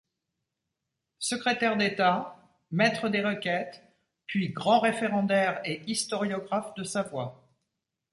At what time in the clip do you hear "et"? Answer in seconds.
5.63-5.83